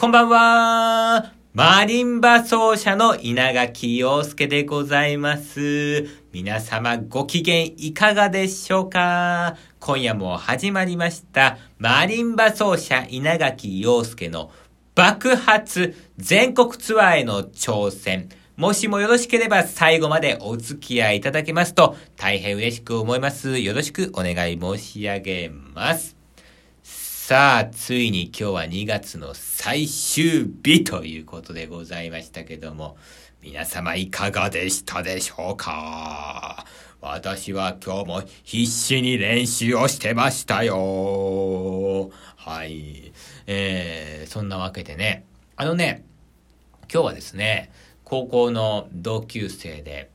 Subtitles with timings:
[0.00, 1.32] こんばんは。
[1.54, 6.06] マリンバ奏者の稲垣陽介でございます。
[6.32, 9.56] 皆様ご機嫌いかがでしょうか？
[9.80, 11.58] 今夜も始まりました。
[11.78, 14.52] マリンバ奏者稲垣陽介の
[14.94, 18.28] 爆発全国ツアーへの挑戦。
[18.56, 23.58] もしもよろしければ最後までお付き合いいただけますと大変嬉しく思います。
[23.58, 26.17] よろしくお願い申し上げます。
[27.28, 32.96] さあ、ついに今日は2月の最終日ということでございましたけども、
[33.42, 36.64] 皆様いかがでしたでしょうか？
[37.02, 42.10] 私は今日も必死に練習をしてましたよ。
[42.36, 43.12] はい。
[43.46, 45.26] えー、そんなわけでね、
[45.56, 46.06] あのね、
[46.90, 47.70] 今日はですね、
[48.04, 50.08] 高校の同級生で、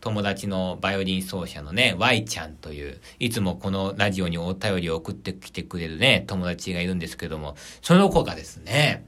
[0.00, 9.04] 友達のバイオリン奏者のね、Y ちゃんという、いつもこのラジオにお便りを送ってきてくれるね、友達がいるんですけども、その子がですね、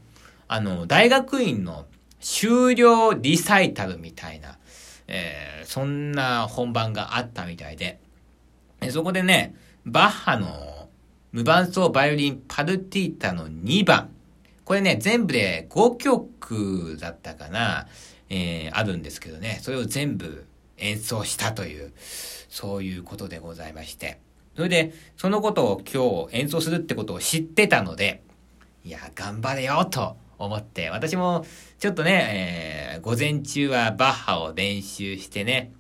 [0.49, 1.87] あの、大学院の
[2.19, 4.59] 修了リサイタルみたいな、
[5.07, 8.01] えー、そんな本番があったみたいで、
[8.91, 9.55] そこでね、
[9.87, 10.89] バッハの
[11.33, 14.11] 無伴奏バイオリンパルティータの2番、
[14.65, 17.87] これね、全部で5曲だったかな、
[18.29, 20.47] えー、あるんですけどね、それを全部
[20.81, 21.93] 演奏したという、
[22.49, 24.19] そういうことでございまして。
[24.57, 28.23] それで、そのことを今日演奏するってことを知ってたので、
[28.85, 31.47] いや、頑張れよと思って、私も
[31.79, 35.73] ちょっとね、えー、午前中はバッハを練習してね、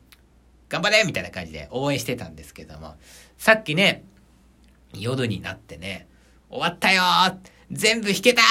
[0.69, 2.95] 頑張れみたいな感じで応援してたんですけども、
[3.37, 4.05] さっきね、
[4.95, 6.07] 夜になってね、
[6.49, 7.03] 終わったよ
[7.71, 8.43] 全部弾けた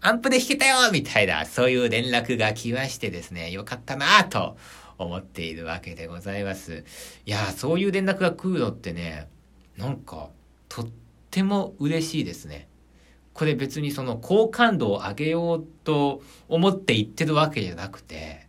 [0.00, 4.56] アンプで弾けたよみたいな、そういう連絡が来ましてですね、よかったなと
[5.04, 6.84] 思っているわけでございます。
[7.26, 9.28] いやそういう連絡が来るのってね、
[9.76, 10.28] なんか、
[10.68, 10.86] とっ
[11.30, 12.68] ても嬉しいですね。
[13.32, 18.46] これ別にその好感度を上げようと思って言ってるわけじゃなくて、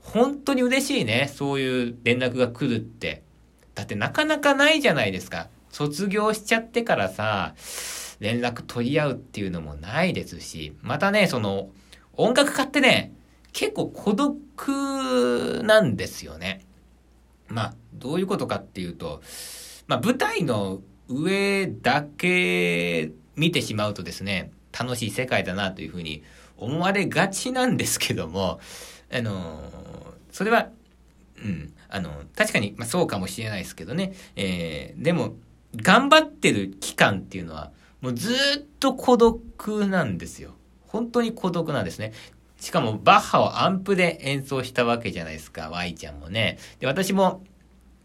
[0.00, 1.30] 本当に嬉しいね。
[1.34, 3.22] そういう連絡が来るって。
[3.74, 5.48] だってなかなかないじゃないですか。
[5.70, 7.54] 卒業しちゃってからさ、
[8.20, 11.68] 連絡取り合うっていうのもないですし、またね、その、
[12.14, 13.12] 音楽家ってね、
[13.52, 16.64] 結構孤独なんですよね。
[17.48, 19.22] まあ、どういうことかっていうと、
[19.86, 26.22] まあ、舞台の上だけ見てしまうとですね、楽しい世界だなというふうに
[26.56, 28.60] 思われがちなんですけども、
[29.12, 29.62] あの
[30.32, 30.68] それは、
[31.42, 35.36] うん、あの、確かに、まあ、そうかもしれないですけどね、えー、でも、
[35.76, 40.54] 頑張ってる期間っていうのは、もうずっと孤独なんですよ。
[40.86, 42.12] 本当に孤独なんですね。
[42.58, 46.58] しかもバッハをアンプで演奏したわけじゃないですか、Y ちゃんもね。
[46.80, 47.42] で、私も、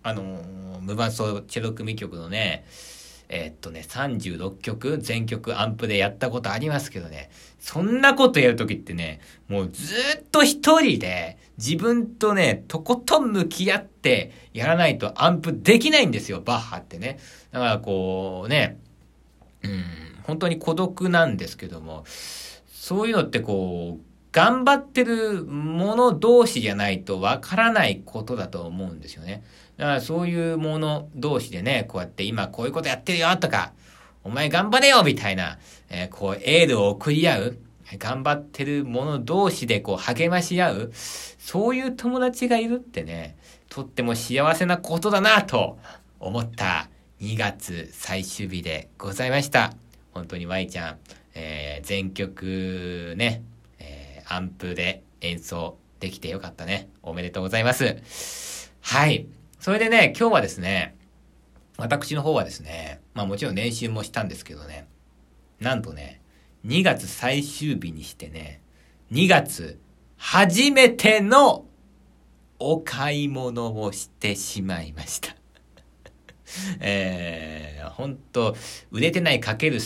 [0.03, 2.65] あのー、無伴奏チェロ組曲のね、
[3.33, 17.19] えー、っとね、36曲、全曲アンプでやったことありますけどね、そんなことやるときってね、もうずっと一人で自分とね、とことん向き合ってやらないとアンプできないんですよ、バッハってね。
[17.51, 18.77] だからこうね、
[19.63, 19.83] うん、
[20.23, 22.03] 本当に孤独なんですけども、
[22.67, 29.43] そういうのってこう、頑張ってる者同士じゃないとわからないことだと思うんですよね。
[29.77, 33.73] だからそういう者同士でね、こうやって今こういうことやってるよとか、
[34.23, 35.57] お前頑張れよみたいな、
[35.89, 37.57] えー、こうエールを送り合う、
[37.97, 43.35] 頑張ってる者同士でこう励まし合う、そういう友達がいるってね、
[43.67, 45.77] とっても幸せなことだなと
[46.19, 49.73] 思った2月最終日でございました。
[50.13, 50.97] 本当に Y ちゃん、
[51.33, 53.43] えー、全曲ね、
[54.33, 56.89] アンプで演奏できてよかったね。
[57.03, 58.71] おめでとうございます。
[58.79, 59.27] はい。
[59.59, 60.95] それでね、今日はですね、
[61.77, 64.87] 私の方はですね、まあもちろん練習もしたんですけどね、
[65.59, 66.21] なんとね、
[66.65, 68.61] 2月最終日にしてね、
[69.11, 69.79] 2月
[70.15, 71.65] 初めての
[72.57, 75.35] お買い物をしてしまいました。
[76.79, 78.55] えー、ほんと、
[78.91, 79.79] 売れてないかける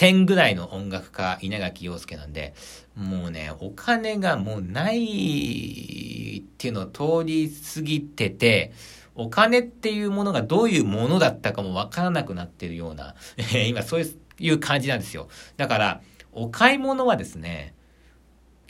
[0.00, 2.54] 1000ぐらいの音楽家、稲垣陽介なんで、
[2.96, 8.72] もうね、お金がもうないっていうのを通り過ぎてて、
[9.14, 13.14] お金っていうものがどういうものだったかもわからなくなってるような、
[13.68, 14.04] 今そう
[14.38, 15.28] いう感じなんですよ。
[15.58, 16.00] だから、
[16.32, 17.74] お買い物はですね、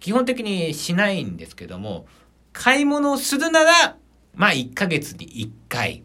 [0.01, 2.07] 基本的にしないんですけども、
[2.53, 3.97] 買い物をするなら、
[4.35, 6.03] まあ1ヶ月に1回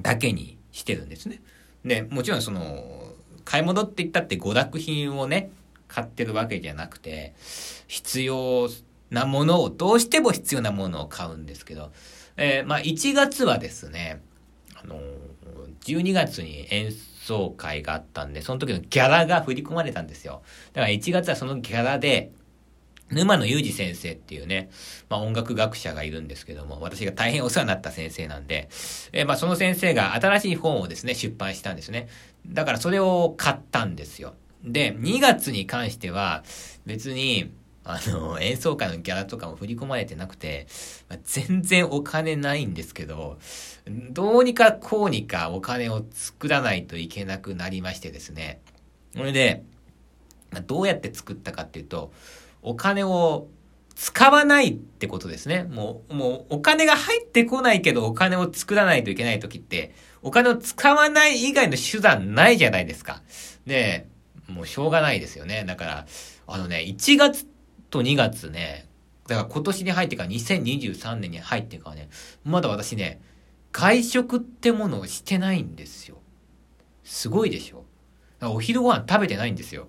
[0.00, 1.42] だけにしてるんですね。
[1.84, 3.09] で、もちろんその、
[3.50, 5.50] 買い戻っていったって娯楽品をね、
[5.88, 7.34] 買ってるわけじゃなくて、
[7.88, 8.68] 必要
[9.10, 11.90] なものを、どうしても必要なものを買うんですけど、
[12.36, 14.22] えー、まあ1月はですね、
[14.80, 15.00] あのー、
[15.84, 20.42] 12月に演奏会があったんで、その時のギャラが振り込まれたんですよ。
[20.72, 22.30] だから1月はそのギャラで、
[23.10, 24.70] 沼野裕二先生っていうね、
[25.08, 28.68] まあ音楽学者がいるんですけども、私が大変お世話になった先生なんで、
[29.12, 32.08] え、まあその先生が新しい本をですね、出版したんですね。
[32.46, 34.34] だからそれを買ったんですよ。
[34.62, 36.44] で、2月に関しては、
[36.86, 37.50] 別に、
[37.82, 40.66] あの、演奏会のギャラとかも振り込まれてなくて、
[41.08, 43.38] まあ、全然お金ないんですけど、
[44.10, 48.60] どうにかこうにかお金を作らないといけなくなりましてですね。
[49.16, 49.64] それで、
[50.50, 52.12] まあ、どうやって作ったかっていうと、
[52.62, 53.48] お金を
[53.94, 55.64] 使わないってことですね。
[55.64, 63.22] もう、もうお金が入ってこないけどお金を作らないといけない時って、お金を使わない以外の手段ないじゃないですか。
[63.66, 64.06] で、
[64.48, 65.64] もうしょうがないですよね。
[65.66, 66.06] だから、
[66.46, 67.46] あのね、1月
[67.90, 68.86] と2月ね、
[69.26, 72.08] だから今年に入ってから2023年に入ってからね、
[72.44, 73.20] まだ私ね、
[73.72, 76.16] 外食ってものをしてないんですよ。
[77.04, 77.84] すごいでしょ
[78.42, 79.88] お昼ご飯食べてないんですよ。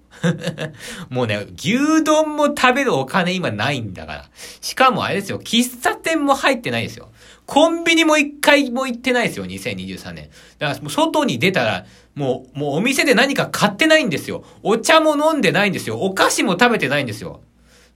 [1.09, 4.29] もうね、牛丼も食べるお金今ないんだから。
[4.59, 7.09] しかもあれですよ、喫茶店も入ってないですよ。
[7.45, 10.29] コンビニも一回も行ってないですよ、2023年。
[10.59, 14.43] だからもう外に出たら、もう、もうお店で何か買ってないんですよ。
[14.63, 15.99] お茶も飲んでないんですよ。
[15.99, 17.41] お菓子も食べてないんですよ。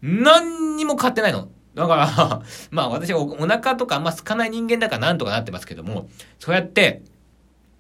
[0.01, 1.49] 何にも買ってないの。
[1.73, 2.41] だから、
[2.71, 6.09] まあ私はお腹とかあんま空かない人間だからなんとかなってますけども、
[6.39, 7.01] そうやって、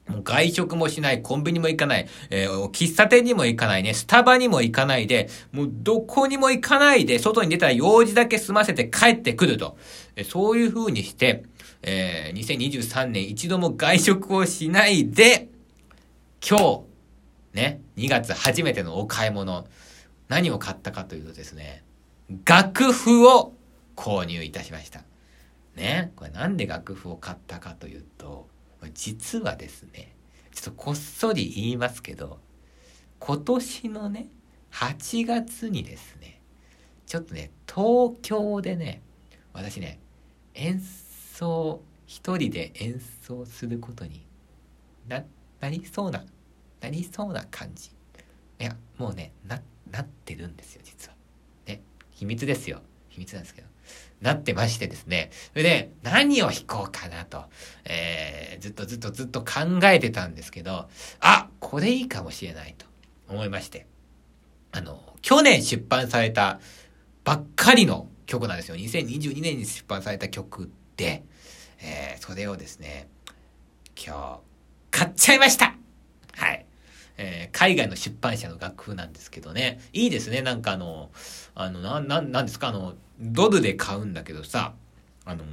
[0.07, 9.77] もう外食もしない、コンビニも行かない、えー、喫茶店にも行かないね、スタバにも行かないで、もうどこにも行かないで、外に出たら用事だけ済ませて帰ってくると。
[10.15, 11.43] え、そういう風にして、
[11.81, 15.49] えー、2023年一度も外食をしないで、
[16.47, 16.81] 今日、
[17.53, 19.67] ね、2月初めてのお買い物、
[20.27, 21.83] 何を買ったかというとですね、
[22.45, 23.53] 楽譜を
[23.95, 25.01] 購入いたしました。
[25.75, 28.47] ね、これなんで楽譜を買ったかというと、
[28.93, 30.15] 実はですね、
[30.53, 32.39] ちょっとこっそり言いますけど、
[33.19, 34.27] 今年のね、
[34.71, 36.41] 8月にですね、
[37.05, 39.01] ちょっとね、東京でね、
[39.53, 39.99] 私ね、
[40.53, 40.81] 演
[41.33, 44.25] 奏、一人で演奏することに
[45.07, 45.23] な、
[45.59, 46.23] なりそうな、
[46.81, 47.91] なりそうな感じ。
[48.59, 49.61] いや、もうね、な、
[49.91, 51.15] なってるんですよ、実は。
[51.65, 51.81] ね、
[52.11, 52.81] 秘密ですよ。
[53.15, 53.67] 秘密なんですけど。
[54.21, 55.29] なってましてですね。
[55.51, 57.45] それで、何を弾こうかなと、
[57.85, 60.89] えー、ずっとずっとずっと考えてたんですけど、
[61.19, 62.85] あこれいいかもしれないと
[63.29, 63.87] 思いまして。
[64.71, 66.59] あの、去年出版された
[67.23, 68.75] ばっかりの曲なんですよ。
[68.75, 71.23] 2022年に出版された曲で、
[71.81, 73.07] えー、それをですね、
[73.95, 74.41] 今
[74.91, 75.75] 日、買っちゃいました
[76.33, 76.64] はい。
[77.17, 79.79] えー、海外の出版社の楽譜なんですけどね。
[79.93, 80.41] いいですね。
[80.41, 81.11] なんかあの、
[81.55, 82.69] あの、な、な、なんですか？
[82.69, 84.73] あの、ドルで買うんだけどさ、
[85.25, 85.43] あの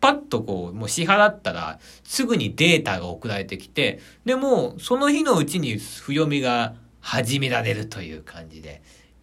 [0.00, 8.82] パッとこう、もう支払ったら、すぐにデータが送られてきて、で、もその日のうちに譜読みが始められるという感じで、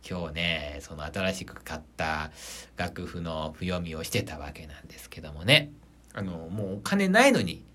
[0.09, 2.31] 今日ね、その新しく買った
[2.77, 5.71] 楽譜の譜読みをしてたわけなんですけどもね。
[6.13, 7.65] あの、もうお金ないのに、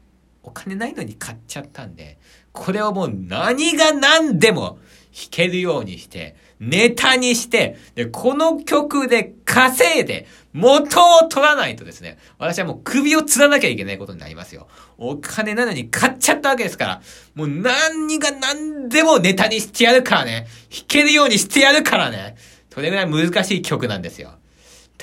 [0.44, 2.18] お金ないのに買っちゃったんで、
[2.52, 4.78] これをもう何が何でも
[5.12, 14.68] 弾けるようにして、ネタにして、で、この曲で稼いで、元を取らないとですね、私はもう首を吊らなきゃいけないことになりますよ。
[14.98, 17.02] お金なのに買っちゃったわけですから、
[17.34, 22.36] もう何が何でもネタにしてやるからね、弾けるようにしてやるからね、
[22.72, 24.38] それぐらい難しい曲なんですよ。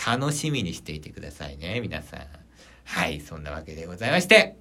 [0.06, 2.22] 楽しみにしていてくださいね、皆さん。
[2.86, 4.56] はい、そんなわけでございまして、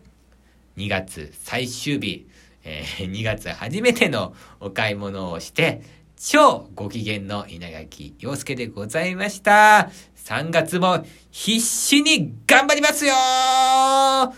[0.81, 2.27] 2月最終日、
[2.65, 5.83] えー、2月初めてのお買い物をして、
[6.17, 9.91] 超ご機嫌の稲垣陽介でございました。
[10.17, 13.15] 3月も必死に頑張りますよ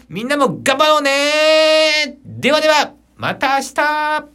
[0.08, 4.32] みんなも頑張ろうねではでは、また明日